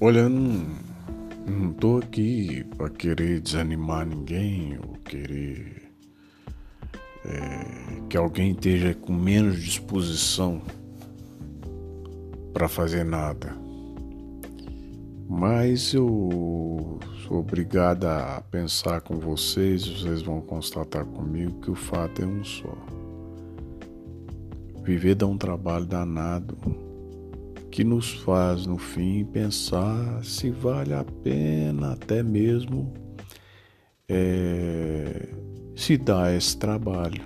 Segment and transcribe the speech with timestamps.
[0.00, 0.66] Olha, não,
[1.46, 5.92] não tô aqui para querer desanimar ninguém ou querer
[7.24, 10.60] é, que alguém esteja com menos disposição
[12.52, 13.56] para fazer nada.
[15.28, 22.20] Mas eu sou obrigado a pensar com vocês, vocês vão constatar comigo que o fato
[22.20, 22.76] é um só.
[24.82, 26.83] Viver dá um trabalho danado
[27.74, 32.94] que nos faz, no fim, pensar se vale a pena até mesmo
[34.08, 35.28] é,
[35.74, 37.20] se dar esse trabalho.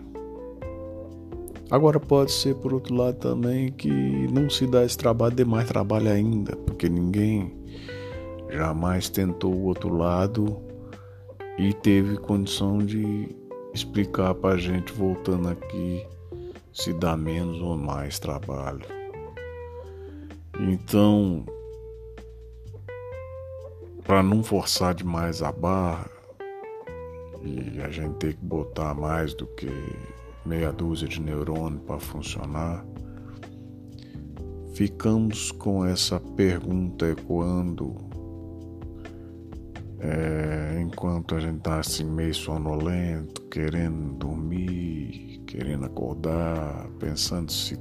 [1.70, 5.68] Agora pode ser por outro lado também que não se dá esse trabalho, dê mais
[5.68, 7.54] trabalho ainda, porque ninguém
[8.50, 10.62] jamais tentou o outro lado
[11.58, 13.36] e teve condição de
[13.74, 16.06] explicar para a gente voltando aqui
[16.72, 18.97] se dá menos ou mais trabalho.
[20.60, 21.44] Então,
[24.04, 26.10] para não forçar demais a barra
[27.42, 29.70] e a gente ter que botar mais do que
[30.44, 32.84] meia dúzia de neurônio para funcionar,
[34.74, 38.08] ficamos com essa pergunta ecoando
[40.00, 47.76] é, enquanto a gente tá assim meio sonolento, querendo dormir, querendo acordar, pensando se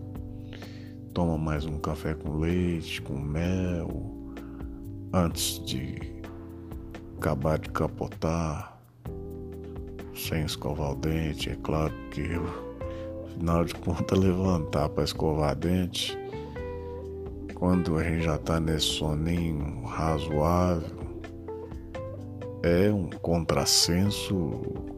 [1.17, 3.89] toma mais um café com leite, com mel,
[5.11, 5.97] antes de
[7.17, 8.79] acabar de capotar,
[10.13, 12.45] sem escovar o dente, é claro que eu,
[13.25, 16.15] afinal de contas, levantar para escovar dente,
[17.55, 20.99] quando a gente já tá nesse soninho razoável,
[22.61, 24.35] é um contrassenso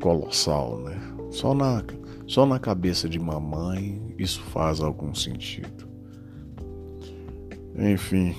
[0.01, 0.99] colossal, né?
[1.31, 1.81] Só na,
[2.27, 5.88] só na cabeça de mamãe isso faz algum sentido.
[7.81, 8.35] Enfim,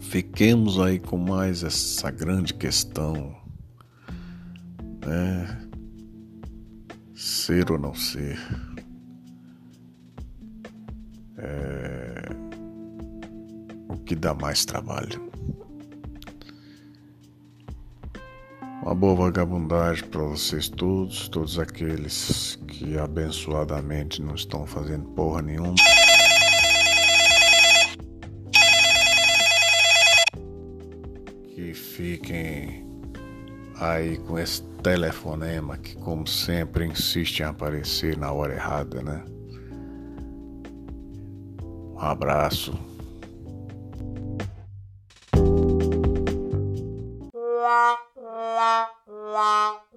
[0.00, 3.34] fiquemos aí com mais essa grande questão,
[5.06, 5.66] né?
[7.14, 8.38] Ser ou não ser.
[11.38, 12.28] É...
[13.88, 15.30] O que dá mais trabalho.
[18.82, 25.76] Uma boa vagabundagem para vocês todos, todos aqueles que abençoadamente não estão fazendo porra nenhuma.
[31.60, 32.86] que fiquem
[33.78, 39.22] aí com esse telefonema que, como sempre, insiste em aparecer na hora errada, né?
[41.62, 42.72] Um abraço.
[47.34, 49.89] La, la, la.